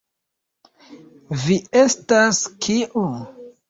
[1.43, 3.09] Vi estas, kiu.